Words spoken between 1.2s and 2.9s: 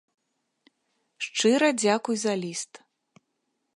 Шчыра дзякуй за ліст.